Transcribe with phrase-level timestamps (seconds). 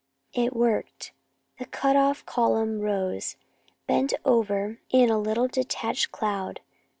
[0.33, 1.11] It worked!
[1.59, 3.35] The cut off column rose,
[3.85, 6.59] bent over in a little detached cloud.